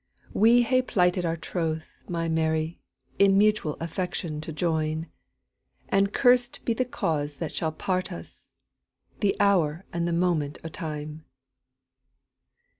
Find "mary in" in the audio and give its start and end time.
2.27-3.37